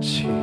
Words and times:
지 0.00 0.37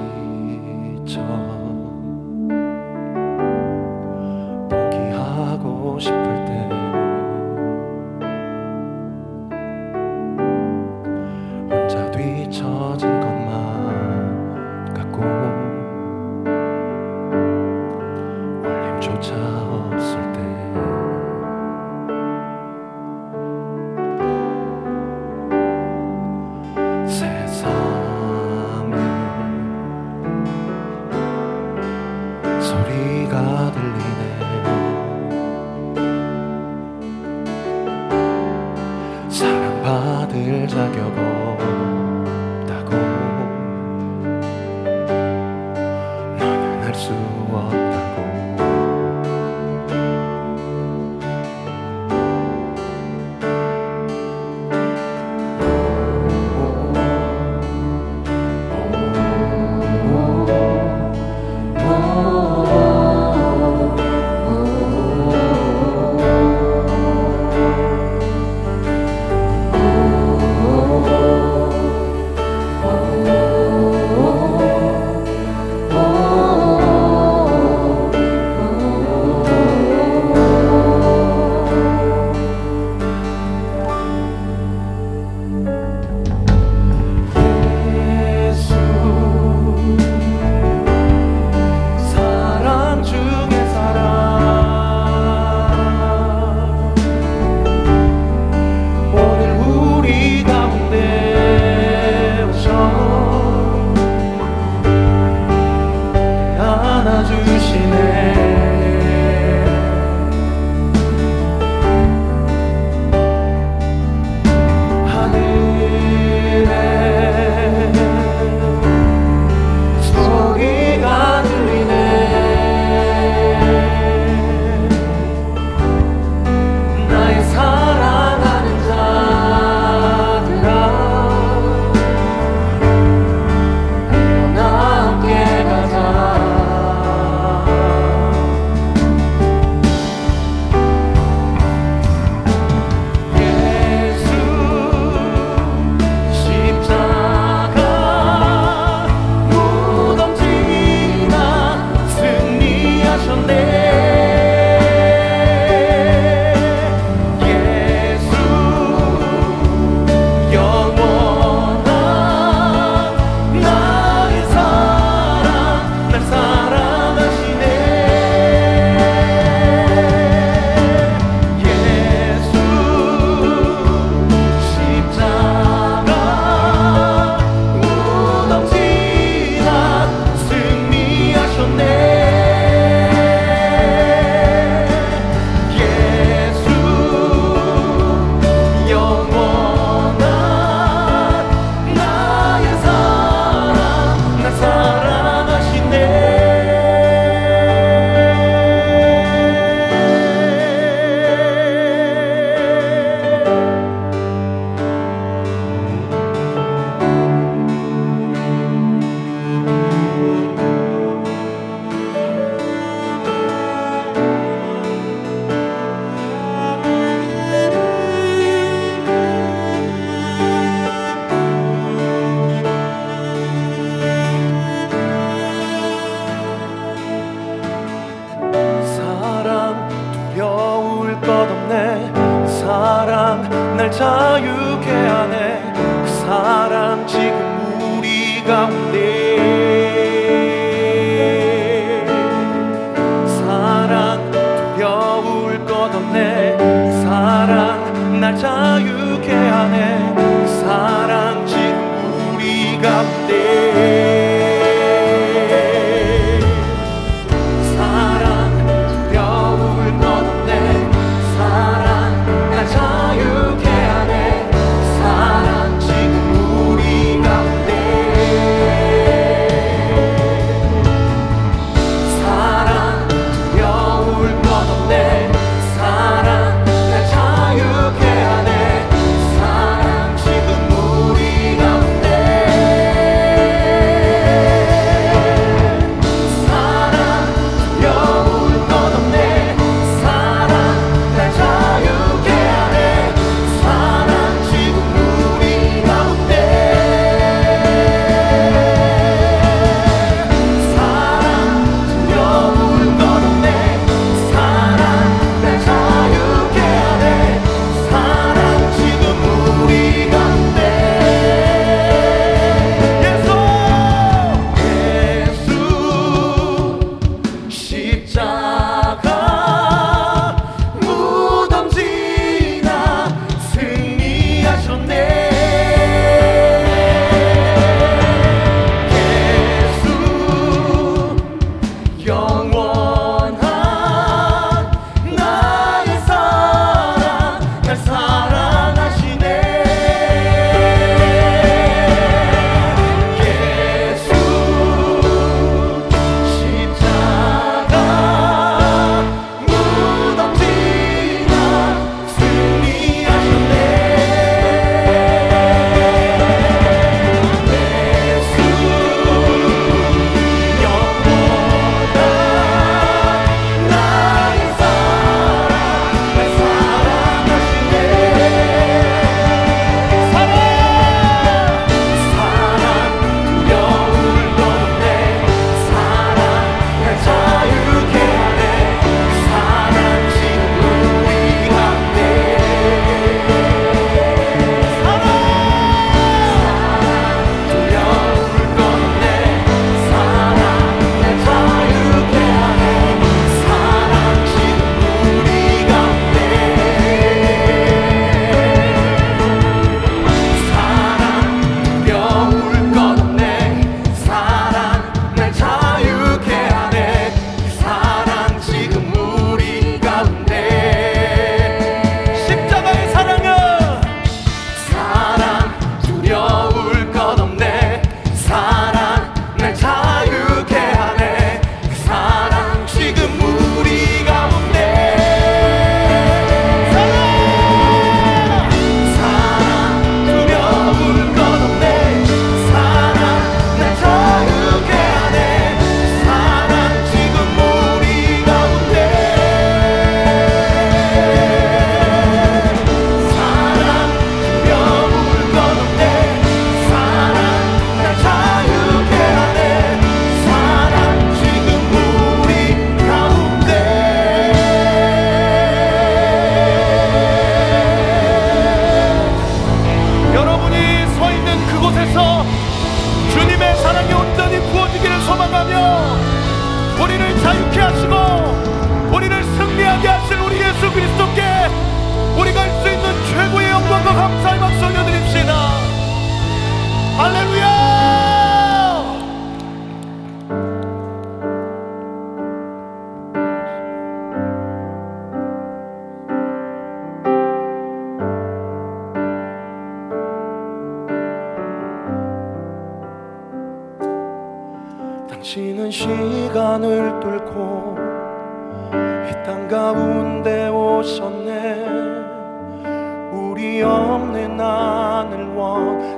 지금 238.46 239.25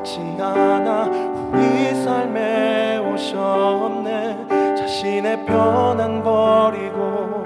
지 0.04 0.20
않아 0.40 1.06
우리 1.52 1.94
삶에 2.04 2.98
오셨네. 2.98 4.48
자신의 4.76 5.46
편안 5.46 6.24
버리고 6.24 7.46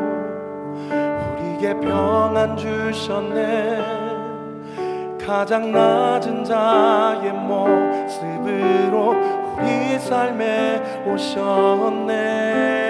우리에게 0.89 1.79
평안 1.79 2.55
주셨네. 2.57 4.01
가장 5.25 5.71
낮은 5.71 6.43
자의 6.43 7.31
모습으로 7.31 9.15
우리 9.57 9.98
삶에 10.00 11.03
오셨네. 11.05 12.80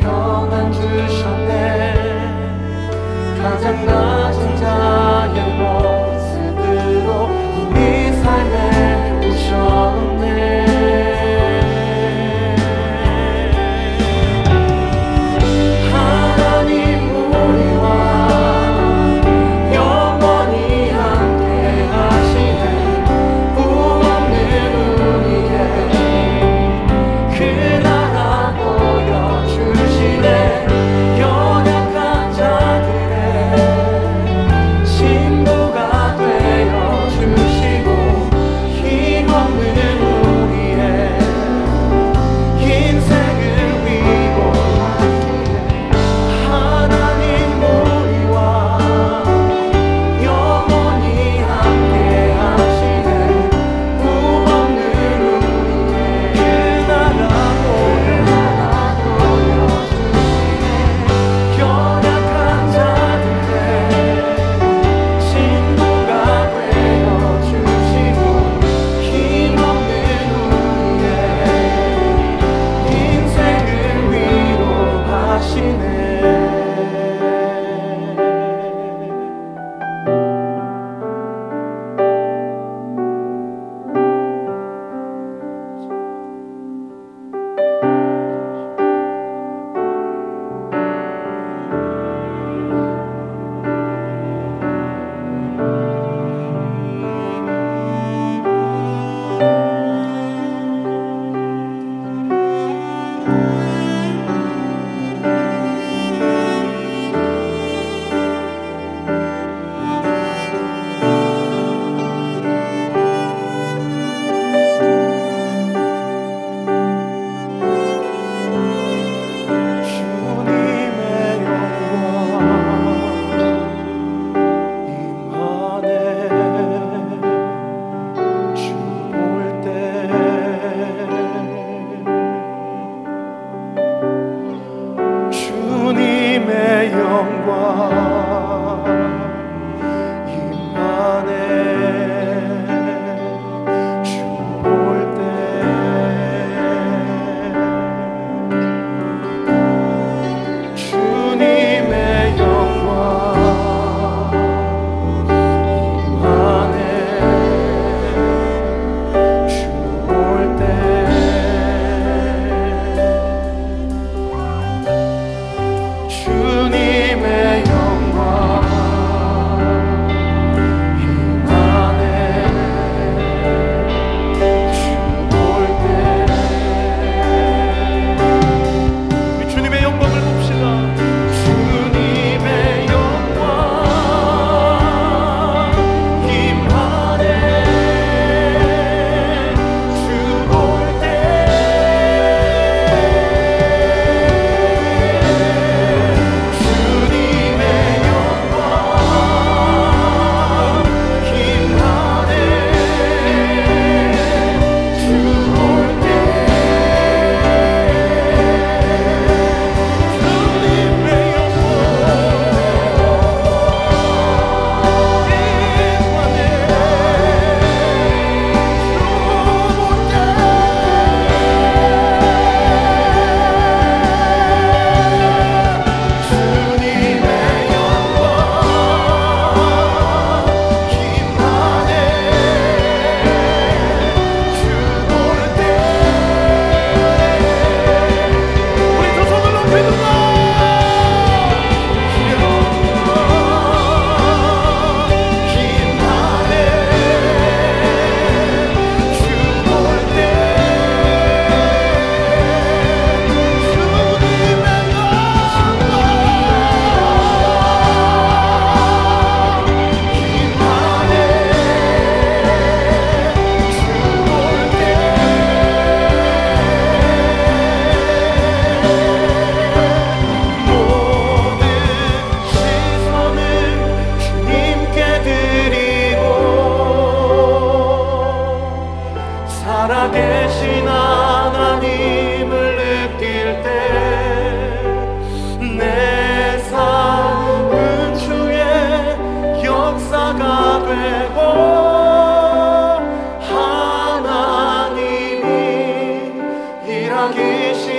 평안 0.00 0.72
주 0.72 0.97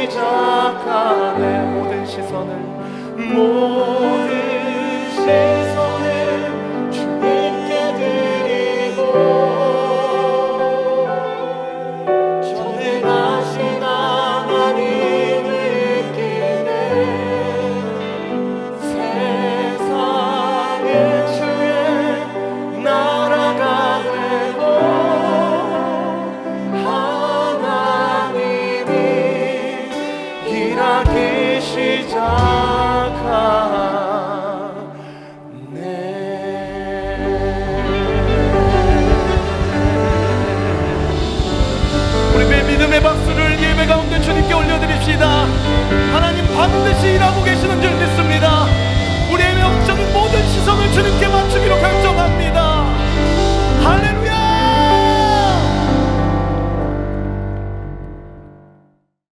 시작하네. 0.08 1.60
모든 1.74 2.06
시선을 2.06 2.56
모든 3.34 4.30
시선 5.12 5.69
time. 32.08 32.49